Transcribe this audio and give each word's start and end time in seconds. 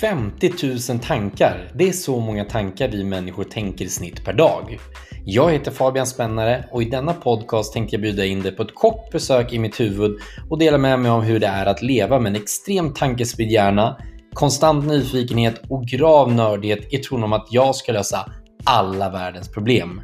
50 0.00 0.52
000 0.92 0.98
tankar. 0.98 1.70
Det 1.74 1.88
är 1.88 1.92
så 1.92 2.20
många 2.20 2.44
tankar 2.44 2.88
vi 2.88 3.04
människor 3.04 3.44
tänker 3.44 3.84
i 3.84 3.88
snitt 3.88 4.24
per 4.24 4.32
dag. 4.32 4.78
Jag 5.24 5.52
heter 5.52 5.70
Fabian 5.70 6.06
Spännare 6.06 6.64
och 6.70 6.82
i 6.82 6.84
denna 6.84 7.12
podcast 7.12 7.72
tänkte 7.72 7.96
jag 7.96 8.02
bjuda 8.02 8.24
in 8.24 8.42
dig 8.42 8.52
på 8.52 8.62
ett 8.62 8.74
kort 8.74 9.10
besök 9.12 9.52
i 9.52 9.58
mitt 9.58 9.80
huvud 9.80 10.16
och 10.50 10.58
dela 10.58 10.78
med 10.78 11.00
mig 11.00 11.10
om 11.10 11.22
hur 11.22 11.40
det 11.40 11.46
är 11.46 11.66
att 11.66 11.82
leva 11.82 12.18
med 12.18 12.30
en 12.30 12.42
extrem 12.42 12.94
tankespridd 12.94 13.50
hjärna, 13.50 13.96
konstant 14.32 14.86
nyfikenhet 14.86 15.62
och 15.68 15.84
grav 15.84 16.32
nördighet 16.32 16.92
i 16.92 16.98
tron 16.98 17.24
om 17.24 17.32
att 17.32 17.46
jag 17.50 17.74
ska 17.74 17.92
lösa 17.92 18.32
alla 18.64 19.10
världens 19.10 19.48
problem. 19.48 20.02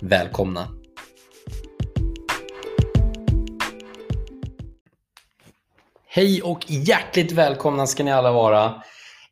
Välkomna! 0.00 0.68
Hej 6.08 6.42
och 6.42 6.70
hjärtligt 6.70 7.32
välkomna 7.32 7.86
ska 7.86 8.04
ni 8.04 8.12
alla 8.12 8.32
vara. 8.32 8.82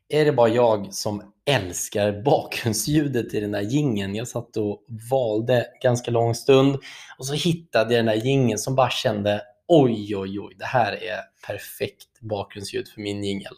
Är 0.09 0.25
det 0.25 0.31
bara 0.31 0.49
jag 0.49 0.93
som 0.93 1.33
älskar 1.45 2.21
bakgrundsljudet 2.21 3.33
i 3.33 3.39
den 3.39 3.51
där 3.51 3.61
gingen? 3.61 4.15
Jag 4.15 4.27
satt 4.27 4.57
och 4.57 4.85
valde 5.11 5.65
ganska 5.81 6.11
lång 6.11 6.35
stund 6.35 6.77
och 7.17 7.25
så 7.25 7.33
hittade 7.33 7.93
jag 7.93 8.05
den 8.05 8.15
där 8.15 8.25
gingen 8.25 8.57
som 8.57 8.75
bara 8.75 8.89
kände 8.89 9.41
oj, 9.67 10.17
oj, 10.17 10.39
oj, 10.39 10.55
det 10.59 10.65
här 10.65 10.91
är 10.91 11.19
perfekt 11.47 12.21
bakgrundsljud 12.21 12.87
för 12.87 13.01
min 13.01 13.23
jingel. 13.23 13.53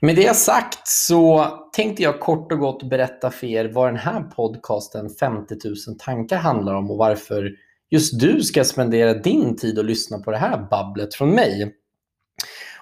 Med 0.00 0.16
det 0.16 0.36
sagt 0.36 0.88
så 0.88 1.46
tänkte 1.72 2.02
jag 2.02 2.20
kort 2.20 2.52
och 2.52 2.58
gott 2.58 2.82
berätta 2.82 3.30
för 3.30 3.46
er 3.46 3.64
vad 3.64 3.88
den 3.88 3.96
här 3.96 4.22
podcasten 4.22 5.10
50 5.10 5.54
000 5.64 5.76
tankar 5.98 6.36
handlar 6.36 6.74
om 6.74 6.90
och 6.90 6.98
varför 6.98 7.50
just 7.90 8.20
du 8.20 8.42
ska 8.42 8.64
spendera 8.64 9.14
din 9.14 9.56
tid 9.56 9.78
och 9.78 9.84
lyssna 9.84 10.18
på 10.18 10.30
det 10.30 10.38
här 10.38 10.66
babblet 10.70 11.14
från 11.14 11.30
mig. 11.30 11.74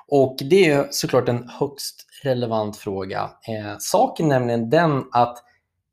Och 0.06 0.36
det 0.50 0.70
är 0.70 0.88
såklart 0.90 1.28
en 1.28 1.48
högst 1.48 2.09
relevant 2.22 2.76
fråga. 2.76 3.22
Eh, 3.22 3.76
saken 3.78 4.26
är 4.26 4.38
nämligen 4.38 4.70
den 4.70 5.04
att 5.12 5.38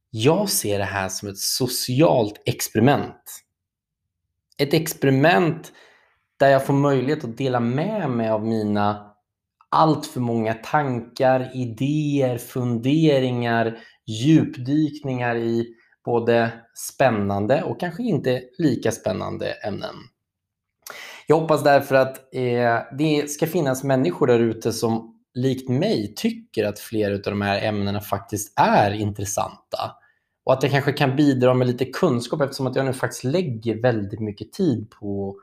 jag 0.10 0.50
ser 0.50 0.80
det 0.80 0.86
här 0.86 1.10
som 1.10 1.30
ett 1.30 1.38
socialt 1.38 2.42
experiment. 2.46 3.44
Ett 4.58 4.74
experiment 4.74 5.72
där 6.40 6.50
jag 6.50 6.66
får 6.66 6.74
möjlighet 6.74 7.24
att 7.24 7.38
dela 7.38 7.60
med 7.60 8.10
mig 8.10 8.30
av 8.30 8.46
mina 8.46 9.08
allt 9.70 10.06
för 10.06 10.20
många 10.20 10.54
tankar, 10.54 11.52
idéer, 11.54 12.38
funderingar, 12.38 13.80
djupdykningar 14.06 15.36
i 15.36 15.68
både 16.06 16.52
spännande 16.76 17.64
och 17.64 17.80
kanske 17.80 18.04
inte 18.04 18.42
lika 18.58 18.92
spännande 18.92 19.52
ämnen. 19.52 19.96
Jag 21.28 21.40
hoppas 21.40 21.64
därför 21.64 21.96
att 21.96 22.36
eh, 22.36 22.98
det 22.98 23.30
ska 23.30 23.48
finnas 23.48 23.84
människor 23.84 24.28
där 24.28 24.40
ute 24.40 24.74
som 24.74 25.17
likt 25.34 25.70
mig 25.70 26.14
tycker 26.16 26.66
att 26.66 26.80
flera 26.80 27.14
av 27.14 27.22
de 27.22 27.42
här 27.42 27.62
ämnena 27.62 28.02
faktiskt 28.02 28.54
är 28.60 28.92
intressanta. 28.92 29.92
Och 30.46 30.54
att 30.54 30.64
jag 30.64 30.72
kanske 30.72 30.94
kan 30.94 31.16
bidra 31.16 31.54
med 31.54 31.68
lite 31.68 31.86
kunskap 31.86 32.42
eftersom 32.42 32.68
att 32.68 32.76
jag 32.76 32.86
nu 32.86 32.94
faktiskt 32.94 33.24
lägger 33.24 33.82
väldigt 33.82 34.20
mycket 34.20 34.54
tid 34.54 34.90
på 34.90 35.30
att 35.30 35.36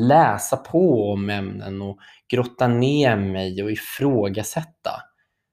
läsa 0.00 0.56
på 0.56 1.12
om 1.12 1.30
ämnen 1.30 1.82
och 1.82 1.98
grotta 2.28 2.68
ner 2.68 3.16
mig 3.16 3.62
och 3.62 3.70
ifrågasätta. 3.70 4.90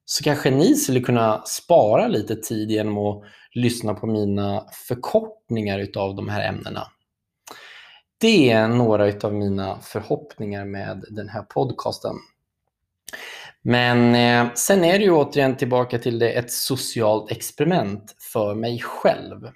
Så 0.06 0.24
kanske 0.24 0.52
ni 0.52 0.76
skulle 0.76 1.00
kunna 1.00 1.42
spara 1.46 2.08
lite 2.08 2.36
tid 2.36 2.72
genom 2.72 2.98
att 2.98 3.24
lyssna 3.52 3.94
på 3.94 4.08
mina 4.08 4.66
förkortningar 4.88 5.80
utav 5.80 6.16
de 6.16 6.30
här 6.30 6.50
ämnena. 6.50 6.88
Det 8.22 8.52
är 8.52 8.68
några 8.68 9.12
av 9.24 9.34
mina 9.34 9.80
förhoppningar 9.80 10.66
med 10.66 11.06
den 11.10 11.30
här 11.30 11.42
podcasten. 11.42 12.16
Men 13.68 14.16
eh, 14.16 14.54
sen 14.54 14.84
är 14.84 15.00
det 15.00 15.06
ju 15.06 15.12
återigen 15.12 15.58
tillbaka 15.58 16.00
till 16.00 16.20
det 16.20 16.32
ett 16.32 16.52
socialt 16.52 17.32
experiment 17.32 18.16
för 18.34 18.56
mig 18.56 18.80
själv. 18.80 19.50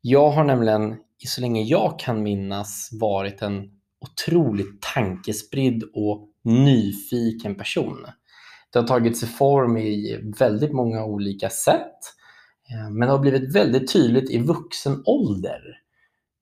Jag 0.00 0.30
har 0.30 0.44
nämligen, 0.44 0.96
så 1.26 1.40
länge 1.40 1.62
jag 1.62 1.98
kan 1.98 2.22
minnas, 2.22 2.88
varit 2.92 3.42
en 3.42 3.70
otroligt 4.00 4.82
tankespridd 4.94 5.84
och 5.94 6.28
nyfiken 6.44 7.54
person. 7.54 8.06
Det 8.72 8.78
har 8.78 8.86
tagit 8.86 9.18
sig 9.18 9.28
form 9.28 9.76
i 9.76 10.20
väldigt 10.38 10.72
många 10.72 11.04
olika 11.04 11.50
sätt, 11.50 11.98
eh, 12.70 12.90
men 12.90 13.08
det 13.08 13.14
har 13.14 13.18
blivit 13.18 13.54
väldigt 13.54 13.92
tydligt 13.92 14.30
i 14.30 14.38
vuxen 14.38 15.02
ålder 15.06 15.60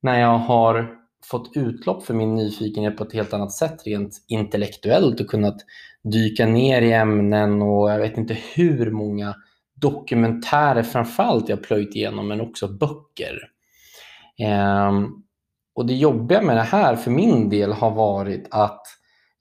när 0.03 0.21
jag 0.21 0.39
har 0.39 0.97
fått 1.25 1.57
utlopp 1.57 2.07
för 2.07 2.15
min 2.15 2.35
nyfikenhet 2.35 2.97
på 2.97 3.05
ett 3.05 3.13
helt 3.13 3.33
annat 3.33 3.53
sätt 3.53 3.87
rent 3.87 4.25
intellektuellt 4.29 5.21
och 5.21 5.27
kunnat 5.27 5.57
dyka 6.05 6.47
ner 6.47 6.83
i 6.83 6.93
ämnen 6.93 7.63
och 7.63 7.91
jag 7.91 7.99
vet 7.99 8.19
inte 8.19 8.37
hur 8.55 8.91
många 8.91 9.35
dokumentärer 9.75 10.83
framförallt 10.83 11.49
jag 11.49 11.63
plöjt 11.63 11.97
igenom 11.97 12.29
men 12.29 12.41
också 12.41 12.69
böcker. 12.69 13.39
Ehm, 14.39 15.09
och 15.75 15.87
det 15.87 15.95
jobbiga 15.95 16.43
med 16.43 16.57
det 16.57 16.63
här 16.63 16.97
för 16.97 17.11
min 17.11 17.49
del 17.49 17.73
har 17.73 17.91
varit 17.91 18.49
att 18.51 18.83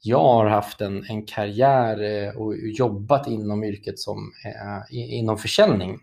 jag 0.01 0.23
har 0.23 0.45
haft 0.45 0.81
en, 0.81 1.05
en 1.09 1.25
karriär 1.25 2.03
eh, 2.03 2.35
och 2.35 2.55
jobbat 2.57 3.27
inom 3.27 3.63
yrket 3.63 3.99
som 3.99 4.17
eh, 4.45 4.97
inom 5.19 5.37
försäljning. 5.37 5.99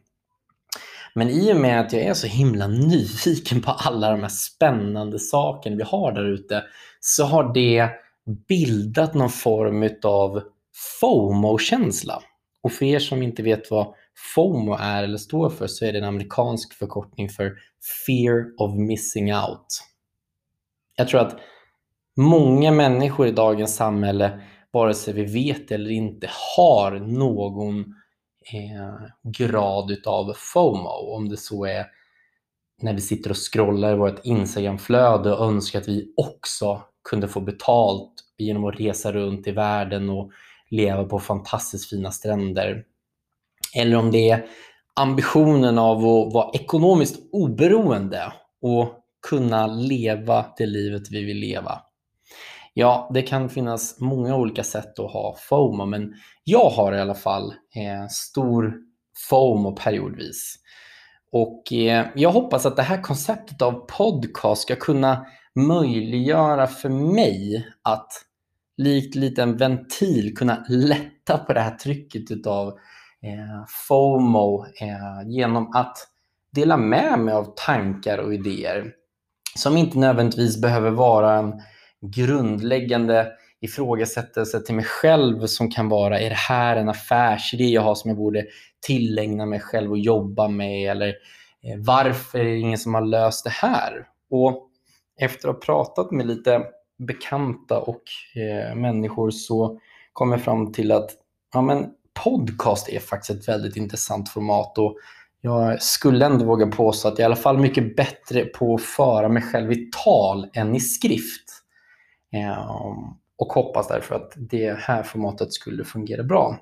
Men 1.14 1.28
i 1.28 1.52
och 1.52 1.56
med 1.56 1.80
att 1.80 1.92
jag 1.92 2.02
är 2.02 2.14
så 2.14 2.26
himla 2.26 2.66
nyfiken 2.66 3.62
på 3.62 3.70
alla 3.70 4.10
de 4.10 4.20
här 4.20 4.28
spännande 4.28 5.18
sakerna 5.18 5.76
vi 5.76 5.82
har 5.82 6.12
där 6.12 6.24
ute 6.24 6.64
så 7.00 7.24
har 7.24 7.54
det 7.54 7.90
bildat 8.48 9.14
någon 9.14 9.30
form 9.30 9.88
av 10.04 10.42
FOMO-känsla. 11.00 12.22
Och 12.62 12.72
för 12.72 12.84
er 12.84 12.98
som 12.98 13.22
inte 13.22 13.42
vet 13.42 13.70
vad 13.70 13.94
FOMO 14.34 14.76
är 14.80 15.04
eller 15.04 15.18
står 15.18 15.50
för 15.50 15.66
så 15.66 15.84
är 15.84 15.92
det 15.92 15.98
en 15.98 16.04
amerikansk 16.04 16.74
förkortning 16.74 17.28
för 17.28 17.56
Fear 18.06 18.44
of 18.58 18.74
Missing 18.74 19.34
Out. 19.34 19.66
Jag 20.96 21.08
tror 21.08 21.20
att 21.20 21.40
många 22.16 22.70
människor 22.70 23.26
i 23.26 23.32
dagens 23.32 23.76
samhälle, 23.76 24.40
vare 24.70 24.94
sig 24.94 25.14
vi 25.14 25.24
vet 25.24 25.70
eller 25.70 25.90
inte, 25.90 26.30
har 26.56 26.92
någon 26.92 27.80
eh, 28.52 29.30
grad 29.32 29.90
utav 29.90 30.32
FOMO. 30.36 31.14
Om 31.14 31.28
det 31.28 31.36
så 31.36 31.64
är 31.64 31.86
när 32.82 32.94
vi 32.94 33.00
sitter 33.00 33.30
och 33.30 33.52
scrollar 33.52 33.92
i 33.92 33.96
vårt 33.96 34.24
Instagramflöde 34.24 35.34
och 35.34 35.46
önskar 35.46 35.80
att 35.80 35.88
vi 35.88 36.14
också 36.16 36.82
kunde 37.08 37.28
få 37.28 37.40
betalt 37.40 38.12
genom 38.38 38.64
att 38.64 38.80
resa 38.80 39.12
runt 39.12 39.46
i 39.46 39.50
världen 39.50 40.10
och 40.10 40.30
leva 40.70 41.04
på 41.04 41.18
fantastiskt 41.18 41.90
fina 41.90 42.10
stränder. 42.10 42.84
Eller 43.76 43.96
om 43.96 44.10
det 44.10 44.30
är 44.30 44.46
ambitionen 44.94 45.78
av 45.78 45.96
att 45.98 46.32
vara 46.32 46.50
ekonomiskt 46.52 47.20
oberoende 47.32 48.32
och 48.62 48.94
kunna 49.28 49.66
leva 49.66 50.46
det 50.56 50.66
livet 50.66 51.02
vi 51.10 51.24
vill 51.24 51.36
leva. 51.36 51.82
Ja, 52.74 53.10
det 53.14 53.22
kan 53.22 53.48
finnas 53.48 54.00
många 54.00 54.36
olika 54.36 54.64
sätt 54.64 54.98
att 54.98 55.12
ha 55.12 55.36
FOMO, 55.38 55.86
men 55.86 56.14
jag 56.44 56.70
har 56.70 56.92
i 56.92 57.00
alla 57.00 57.14
fall 57.14 57.54
eh, 57.74 58.08
stor 58.08 58.74
FOMO 59.30 59.72
periodvis. 59.76 60.56
Och 61.32 61.72
eh, 61.72 62.06
jag 62.14 62.30
hoppas 62.30 62.66
att 62.66 62.76
det 62.76 62.82
här 62.82 63.02
konceptet 63.02 63.62
av 63.62 63.72
podcast 63.72 64.62
ska 64.62 64.76
kunna 64.76 65.26
möjliggöra 65.56 66.66
för 66.66 66.88
mig 66.88 67.66
att 67.82 68.12
likt 68.76 69.14
lite 69.14 69.42
en 69.42 69.56
ventil 69.56 70.36
kunna 70.36 70.64
lätta 70.68 71.38
på 71.38 71.52
det 71.52 71.60
här 71.60 71.76
trycket 71.76 72.46
av 72.46 72.68
eh, 73.22 73.64
FOMO 73.88 74.64
eh, 74.80 75.28
genom 75.28 75.70
att 75.74 75.96
dela 76.52 76.76
med 76.76 77.18
mig 77.18 77.34
av 77.34 77.54
tankar 77.56 78.18
och 78.18 78.34
idéer 78.34 78.92
som 79.54 79.76
inte 79.76 79.98
nödvändigtvis 79.98 80.60
behöver 80.60 80.90
vara 80.90 81.34
en 81.34 81.62
grundläggande 82.00 83.32
ifrågasättelse 83.60 84.60
till 84.60 84.74
mig 84.74 84.84
själv 84.84 85.46
som 85.46 85.70
kan 85.70 85.88
vara, 85.88 86.20
är 86.20 86.28
det 86.28 86.36
här 86.36 86.76
en 86.76 86.88
affärsidé 86.88 87.64
jag 87.64 87.82
har 87.82 87.94
som 87.94 88.08
jag 88.08 88.18
borde 88.18 88.46
tillägna 88.86 89.46
mig 89.46 89.60
själv 89.60 89.90
och 89.90 89.98
jobba 89.98 90.48
med? 90.48 90.90
Eller 90.90 91.08
eh, 91.08 91.78
varför 91.78 92.38
är 92.38 92.44
det 92.44 92.58
ingen 92.58 92.78
som 92.78 92.94
har 92.94 93.02
löst 93.02 93.44
det 93.44 93.50
här? 93.50 94.06
Och 94.30 94.69
efter 95.20 95.48
att 95.48 95.54
ha 95.54 95.60
pratat 95.60 96.10
med 96.10 96.26
lite 96.26 96.62
bekanta 96.98 97.80
och 97.80 98.02
eh, 98.34 98.74
människor 98.74 99.30
så 99.30 99.80
kom 100.12 100.32
jag 100.32 100.42
fram 100.42 100.72
till 100.72 100.92
att 100.92 101.10
ja, 101.54 101.60
men 101.60 101.86
podcast 102.24 102.88
är 102.88 103.00
faktiskt 103.00 103.40
ett 103.40 103.48
väldigt 103.48 103.76
intressant 103.76 104.28
format 104.28 104.78
och 104.78 104.96
jag 105.40 105.82
skulle 105.82 106.26
ändå 106.26 106.44
våga 106.44 106.66
påstå 106.66 107.08
att 107.08 107.18
jag 107.18 107.18
är 107.18 107.22
i 107.22 107.24
alla 107.24 107.36
fall 107.36 107.58
mycket 107.58 107.96
bättre 107.96 108.44
på 108.44 108.74
att 108.74 108.82
föra 108.82 109.28
mig 109.28 109.42
själv 109.42 109.72
i 109.72 109.90
tal 110.04 110.50
än 110.52 110.74
i 110.74 110.80
skrift. 110.80 111.44
Eh, 112.32 112.70
och 113.36 113.52
hoppas 113.52 113.88
därför 113.88 114.14
att 114.14 114.32
det 114.36 114.78
här 114.78 115.02
formatet 115.02 115.52
skulle 115.52 115.84
fungera 115.84 116.22
bra. 116.22 116.58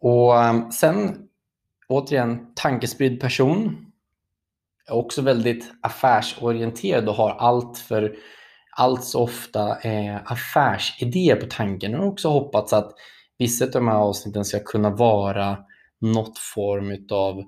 Och 0.00 0.42
ehm, 0.42 0.72
sen 0.72 1.28
återigen, 1.88 2.54
tankespridd 2.54 3.20
person 3.20 3.85
är 4.86 4.94
också 4.94 5.22
väldigt 5.22 5.72
affärsorienterad 5.80 7.08
och 7.08 7.14
har 7.14 7.30
allt 7.30 7.78
för 7.78 8.16
allt 8.78 9.04
så 9.04 9.22
ofta 9.22 9.80
eh, 9.80 10.16
affärsidéer 10.24 11.36
på 11.36 11.46
tanken. 11.46 11.92
Jag 11.92 11.98
har 11.98 12.06
också 12.06 12.28
hoppats 12.28 12.72
att 12.72 12.92
vissa 13.38 13.64
av 13.64 13.70
de 13.70 13.88
här 13.88 13.96
avsnitten 13.96 14.44
ska 14.44 14.58
kunna 14.58 14.90
vara 14.90 15.58
något 16.00 16.38
form 16.38 17.06
av 17.10 17.44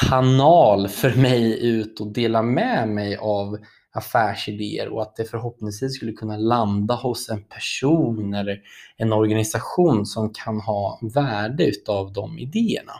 kanal 0.00 0.88
för 0.88 1.14
mig 1.14 1.66
ut 1.66 2.00
och 2.00 2.12
dela 2.12 2.42
med 2.42 2.88
mig 2.88 3.16
av 3.16 3.58
affärsidéer 3.92 4.88
och 4.88 5.02
att 5.02 5.16
det 5.16 5.24
förhoppningsvis 5.24 5.96
skulle 5.96 6.12
kunna 6.12 6.36
landa 6.36 6.94
hos 6.94 7.28
en 7.28 7.44
person 7.44 8.34
eller 8.34 8.60
en 8.96 9.12
organisation 9.12 10.06
som 10.06 10.32
kan 10.32 10.60
ha 10.60 11.00
värde 11.14 11.64
utav 11.66 12.12
de 12.12 12.38
idéerna. 12.38 12.92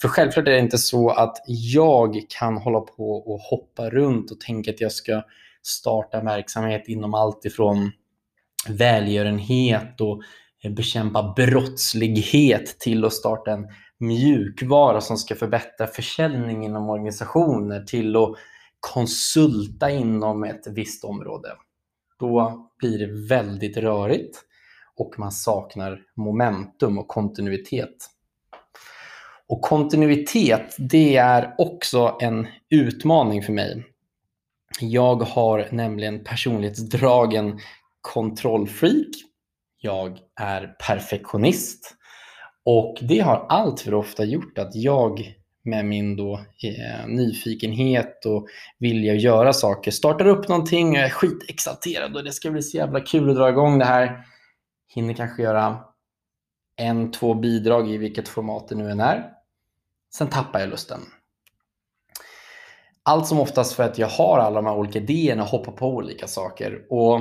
För 0.00 0.08
självklart 0.08 0.48
är 0.48 0.52
det 0.52 0.58
inte 0.58 0.78
så 0.78 1.10
att 1.10 1.36
jag 1.46 2.16
kan 2.38 2.56
hålla 2.56 2.80
på 2.80 3.10
och 3.12 3.40
hoppa 3.40 3.90
runt 3.90 4.30
och 4.30 4.40
tänka 4.40 4.70
att 4.70 4.80
jag 4.80 4.92
ska 4.92 5.22
starta 5.62 6.20
verksamhet 6.20 6.88
inom 6.88 7.14
allt 7.14 7.44
ifrån 7.44 7.90
välgörenhet 8.68 10.00
och 10.00 10.22
eh, 10.64 10.72
bekämpa 10.72 11.32
brottslighet 11.36 12.78
till 12.78 13.04
att 13.04 13.12
starta 13.12 13.50
en 13.50 13.68
mjukvara 13.98 15.00
som 15.00 15.16
ska 15.16 15.34
förbättra 15.34 15.86
försäljning 15.86 16.64
inom 16.64 16.90
organisationer 16.90 17.84
till 17.84 18.16
att 18.16 18.34
konsulta 18.80 19.90
inom 19.90 20.44
ett 20.44 20.66
visst 20.66 21.04
område. 21.04 21.48
Då 22.18 22.66
blir 22.78 22.98
det 22.98 23.28
väldigt 23.28 23.76
rörigt 23.76 24.40
och 24.96 25.18
man 25.18 25.32
saknar 25.32 26.00
momentum 26.16 26.98
och 26.98 27.08
kontinuitet. 27.08 27.96
Och 29.50 29.60
kontinuitet, 29.62 30.76
det 30.78 31.16
är 31.16 31.54
också 31.58 32.16
en 32.20 32.46
utmaning 32.70 33.42
för 33.42 33.52
mig. 33.52 33.84
Jag 34.80 35.22
har 35.22 35.68
nämligen 35.70 36.24
personlighetsdragen 36.24 37.58
kontrollfreak. 38.00 39.06
Jag 39.80 40.18
är 40.40 40.76
perfektionist. 40.86 41.96
Och 42.64 42.98
det 43.02 43.18
har 43.18 43.46
allt 43.48 43.80
för 43.80 43.94
ofta 43.94 44.24
gjort 44.24 44.58
att 44.58 44.74
jag 44.74 45.34
med 45.64 45.84
min 45.84 46.16
då, 46.16 46.34
eh, 46.34 47.06
nyfikenhet 47.06 48.26
och 48.26 48.46
vilja 48.78 49.12
att 49.12 49.22
göra 49.22 49.52
saker 49.52 49.90
startar 49.90 50.26
upp 50.26 50.48
någonting 50.48 50.88
och 50.90 50.96
jag 50.96 51.04
är 51.04 51.10
skitexalterad 51.10 52.16
och 52.16 52.24
det 52.24 52.32
ska 52.32 52.50
bli 52.50 52.62
så 52.62 52.76
jävla 52.76 53.00
kul 53.00 53.30
att 53.30 53.36
dra 53.36 53.48
igång 53.48 53.78
det 53.78 53.84
här. 53.84 54.24
Hinner 54.94 55.14
kanske 55.14 55.42
göra 55.42 55.78
en, 56.76 57.10
två 57.10 57.34
bidrag 57.34 57.90
i 57.90 57.96
vilket 57.96 58.28
format 58.28 58.68
det 58.68 58.74
nu 58.74 58.90
än 58.90 59.00
är. 59.00 59.39
Sen 60.14 60.28
tappar 60.28 60.60
jag 60.60 60.68
lusten. 60.68 61.00
Allt 63.02 63.26
som 63.26 63.40
oftast 63.40 63.72
för 63.72 63.82
att 63.82 63.98
jag 63.98 64.08
har 64.08 64.38
alla 64.38 64.56
de 64.56 64.66
här 64.66 64.76
olika 64.76 64.98
idéerna 64.98 65.42
och 65.42 65.48
hoppar 65.48 65.72
på 65.72 65.88
olika 65.88 66.26
saker. 66.26 66.86
Och 66.90 67.20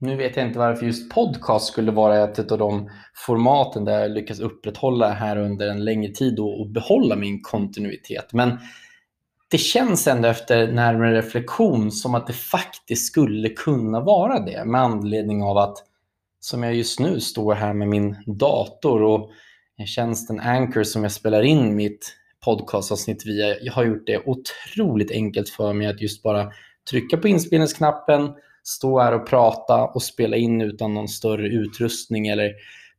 nu 0.00 0.16
vet 0.16 0.36
jag 0.36 0.46
inte 0.46 0.58
varför 0.58 0.86
just 0.86 1.10
podcast 1.10 1.66
skulle 1.66 1.92
vara 1.92 2.24
ett 2.24 2.52
av 2.52 2.58
de 2.58 2.90
formaten 3.14 3.84
där 3.84 4.00
jag 4.00 4.10
lyckas 4.10 4.40
upprätthålla 4.40 5.10
här 5.10 5.36
under 5.36 5.68
en 5.68 5.84
längre 5.84 6.12
tid 6.12 6.38
och, 6.38 6.70
behålla 6.70 7.16
min 7.16 7.42
kontinuitet. 7.42 8.32
Men 8.32 8.58
det 9.50 9.58
känns 9.58 10.06
ändå 10.06 10.28
efter 10.28 10.72
närmare 10.72 11.18
reflektion 11.18 11.92
som 11.92 12.14
att 12.14 12.26
det 12.26 12.32
faktiskt 12.32 13.06
skulle 13.06 13.48
kunna 13.48 14.00
vara 14.00 14.40
det 14.40 14.64
med 14.64 14.80
anledning 14.80 15.42
av 15.42 15.58
att 15.58 15.76
som 16.40 16.62
jag 16.62 16.74
just 16.74 17.00
nu 17.00 17.20
står 17.20 17.54
här 17.54 17.72
med 17.72 17.88
min 17.88 18.16
dator 18.26 19.02
och 19.02 19.30
tjänsten 19.84 20.40
Anchor 20.40 20.82
som 20.82 21.02
jag 21.02 21.12
spelar 21.12 21.42
in 21.42 21.76
mitt 21.76 22.16
podcastavsnitt 22.44 23.26
via. 23.26 23.60
Jag 23.60 23.72
har 23.72 23.84
gjort 23.84 24.06
det 24.06 24.22
otroligt 24.26 25.10
enkelt 25.10 25.48
för 25.48 25.72
mig 25.72 25.86
att 25.86 26.00
just 26.00 26.22
bara 26.22 26.52
trycka 26.90 27.16
på 27.16 27.28
inspelningsknappen, 27.28 28.34
stå 28.62 29.00
här 29.00 29.12
och 29.12 29.28
prata 29.28 29.84
och 29.84 30.02
spela 30.02 30.36
in 30.36 30.60
utan 30.60 30.94
någon 30.94 31.08
större 31.08 31.48
utrustning 31.48 32.28
eller 32.28 32.46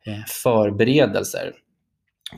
eh, 0.06 0.26
förberedelser. 0.28 1.54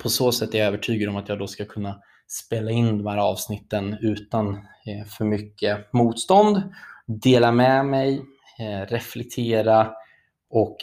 På 0.01 0.09
så 0.09 0.31
sätt 0.31 0.53
är 0.53 0.57
jag 0.57 0.67
övertygad 0.67 1.09
om 1.09 1.15
att 1.15 1.29
jag 1.29 1.39
då 1.39 1.47
ska 1.47 1.65
kunna 1.65 2.01
spela 2.27 2.71
in 2.71 2.97
de 2.97 3.07
här 3.07 3.17
avsnitten 3.17 3.97
utan 4.01 4.55
eh, 4.55 5.05
för 5.17 5.25
mycket 5.25 5.93
motstånd, 5.93 6.61
dela 7.05 7.51
med 7.51 7.85
mig, 7.85 8.21
eh, 8.59 8.91
reflektera 8.91 9.91
och 10.49 10.77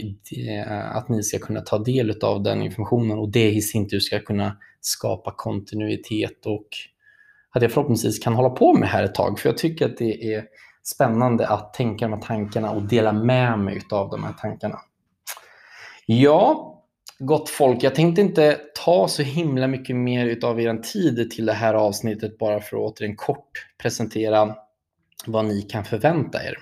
eh, 0.48 0.96
att 0.96 1.08
ni 1.08 1.22
ska 1.22 1.38
kunna 1.38 1.60
ta 1.60 1.78
del 1.78 2.18
av 2.22 2.42
den 2.42 2.62
informationen 2.62 3.18
och 3.18 3.28
det 3.28 3.50
i 3.50 3.62
sin 3.62 3.88
tur 3.88 4.00
ska 4.00 4.20
kunna 4.20 4.56
skapa 4.80 5.34
kontinuitet 5.36 6.46
och 6.46 6.66
att 7.50 7.62
jag 7.62 7.72
förhoppningsvis 7.72 8.18
kan 8.18 8.34
hålla 8.34 8.50
på 8.50 8.72
med 8.72 8.82
det 8.82 8.86
här 8.86 9.04
ett 9.04 9.14
tag. 9.14 9.38
För 9.38 9.48
jag 9.48 9.58
tycker 9.58 9.86
att 9.86 9.96
det 9.96 10.34
är 10.34 10.44
spännande 10.82 11.48
att 11.48 11.74
tänka 11.74 12.08
de 12.08 12.12
här 12.12 12.20
tankarna 12.20 12.70
och 12.70 12.82
dela 12.82 13.12
med 13.12 13.58
mig 13.58 13.80
av 13.90 14.10
de 14.10 14.24
här 14.24 14.32
tankarna. 14.32 14.78
Ja, 16.06 16.72
gott 17.18 17.48
folk, 17.48 17.82
jag 17.82 17.94
tänkte 17.94 18.20
inte 18.20 18.60
ta 18.84 19.08
så 19.08 19.22
himla 19.22 19.66
mycket 19.66 19.96
mer 19.96 20.44
av 20.44 20.60
er 20.60 20.76
tid 20.76 21.30
till 21.30 21.46
det 21.46 21.52
här 21.52 21.74
avsnittet 21.74 22.38
bara 22.38 22.60
för 22.60 22.76
att 22.76 22.82
återigen 22.82 23.16
kort 23.16 23.66
presentera 23.78 24.54
vad 25.26 25.44
ni 25.44 25.62
kan 25.62 25.84
förvänta 25.84 26.44
er. 26.44 26.56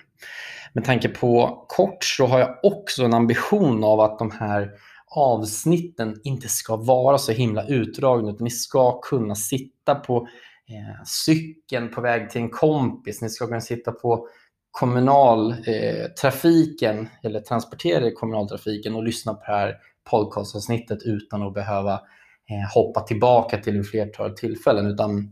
Med 0.75 0.85
tanke 0.85 1.09
på 1.09 1.65
kort 1.69 2.05
så 2.05 2.27
har 2.27 2.39
jag 2.39 2.59
också 2.63 3.05
en 3.05 3.15
ambition 3.15 3.85
av 3.85 4.01
att 4.01 4.19
de 4.19 4.31
här 4.31 4.71
avsnitten 5.17 6.21
inte 6.25 6.49
ska 6.49 6.77
vara 6.77 7.19
så 7.19 7.33
himla 7.33 7.67
utdragna 7.67 8.31
utan 8.31 8.45
ni 8.45 8.51
ska 8.51 9.01
kunna 9.01 9.35
sitta 9.35 9.95
på 9.95 10.29
eh, 10.69 11.03
cykeln 11.05 11.91
på 11.91 12.01
väg 12.01 12.31
till 12.31 12.41
en 12.41 12.51
kompis, 12.51 13.23
ni 13.23 13.29
ska 13.29 13.47
kunna 13.47 13.61
sitta 13.61 13.93
på 13.93 14.29
kommunaltrafiken 14.71 16.99
eh, 16.99 17.07
eller 17.23 17.41
transportera 17.41 18.07
i 18.07 18.13
kommunaltrafiken 18.13 18.95
och 18.95 19.05
lyssna 19.05 19.35
på 19.35 19.41
det 19.47 19.53
här 19.53 19.75
podcastavsnittet 20.11 20.99
utan 21.05 21.43
att 21.43 21.55
behöva 21.55 21.93
eh, 21.93 22.75
hoppa 22.75 23.01
tillbaka 23.01 23.59
till 23.59 23.81
ett 23.81 23.91
flertal 23.91 24.37
tillfällen 24.37 24.87
utan 24.87 25.23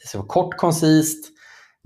det 0.00 0.06
ska 0.08 0.18
vara 0.18 0.28
kort, 0.28 0.56
koncist. 0.56 1.35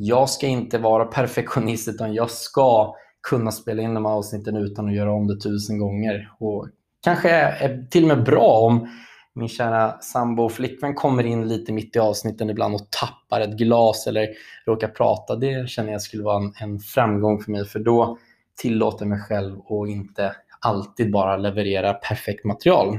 Jag 0.02 0.30
ska 0.30 0.46
inte 0.46 0.78
vara 0.78 1.04
perfektionist 1.04 1.88
utan 1.88 2.14
jag 2.14 2.30
ska 2.30 2.94
kunna 3.28 3.52
spela 3.52 3.82
in 3.82 3.94
de 3.94 4.04
här 4.04 4.12
avsnitten 4.12 4.56
utan 4.56 4.88
att 4.88 4.94
göra 4.94 5.12
om 5.12 5.26
det 5.26 5.40
tusen 5.40 5.78
gånger. 5.78 6.30
Och 6.38 6.68
kanske 7.04 7.30
är 7.30 7.86
till 7.90 8.02
och 8.02 8.08
med 8.08 8.24
bra 8.24 8.60
om 8.60 8.88
min 9.34 9.48
kära 9.48 10.00
sambo 10.00 10.42
och 10.42 10.52
flickvän 10.52 10.94
kommer 10.94 11.26
in 11.26 11.48
lite 11.48 11.72
mitt 11.72 11.96
i 11.96 11.98
avsnitten 11.98 12.50
ibland 12.50 12.74
och 12.74 12.90
tappar 12.90 13.40
ett 13.40 13.58
glas 13.58 14.06
eller 14.06 14.28
råkar 14.66 14.88
prata. 14.88 15.36
Det 15.36 15.68
känner 15.68 15.92
jag 15.92 16.02
skulle 16.02 16.22
vara 16.22 16.52
en, 16.60 16.78
framgång 16.78 17.42
för 17.42 17.50
mig 17.50 17.64
för 17.64 17.78
då 17.78 18.18
tillåter 18.56 19.04
jag 19.04 19.08
mig 19.08 19.20
själv 19.20 19.58
att 19.58 19.88
inte 19.88 20.36
alltid 20.60 21.12
bara 21.12 21.36
leverera 21.36 21.94
perfekt 21.94 22.44
material. 22.44 22.98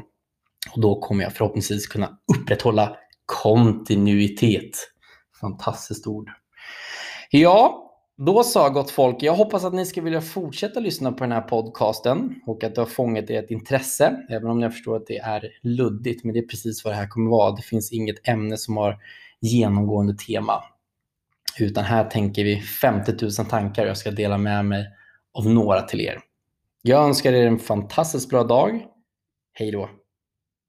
Och 0.75 0.81
då 0.81 0.99
kommer 0.99 1.23
jag 1.23 1.33
förhoppningsvis 1.33 1.87
kunna 1.87 2.17
upprätthålla 2.37 2.97
kontinuitet. 3.25 4.71
Fantastiskt 5.41 6.07
ord. 6.07 6.29
Ja, 7.33 7.91
då 8.17 8.43
sa 8.43 8.69
gott 8.69 8.91
folk, 8.91 9.23
jag 9.23 9.33
hoppas 9.33 9.63
att 9.63 9.73
ni 9.73 9.85
ska 9.85 10.01
vilja 10.01 10.21
fortsätta 10.21 10.79
lyssna 10.79 11.11
på 11.11 11.23
den 11.23 11.31
här 11.31 11.41
podcasten 11.41 12.41
och 12.45 12.63
att 12.63 12.75
det 12.75 12.81
har 12.81 12.85
fångat 12.85 13.29
ert 13.29 13.51
intresse, 13.51 14.25
även 14.29 14.49
om 14.49 14.61
jag 14.61 14.73
förstår 14.73 14.95
att 14.95 15.07
det 15.07 15.17
är 15.17 15.49
luddigt, 15.61 16.23
men 16.23 16.33
det 16.33 16.39
är 16.39 16.47
precis 16.47 16.85
vad 16.85 16.93
det 16.93 16.97
här 16.97 17.07
kommer 17.07 17.31
vara. 17.31 17.55
Det 17.55 17.61
finns 17.61 17.91
inget 17.91 18.27
ämne 18.27 18.57
som 18.57 18.77
har 18.77 18.97
genomgående 19.41 20.13
tema, 20.13 20.63
utan 21.59 21.83
här 21.83 22.03
tänker 22.09 22.43
vi 22.43 22.61
50 22.61 23.13
000 23.21 23.31
tankar 23.31 23.83
och 23.83 23.89
jag 23.89 23.97
ska 23.97 24.11
dela 24.11 24.37
med 24.37 24.65
mig 24.65 24.87
av 25.33 25.49
några 25.49 25.81
till 25.81 26.01
er. 26.01 26.19
Jag 26.81 27.03
önskar 27.05 27.33
er 27.33 27.47
en 27.47 27.59
fantastiskt 27.59 28.29
bra 28.29 28.43
dag. 28.43 28.85
Hej 29.53 29.71
då! 29.71 29.89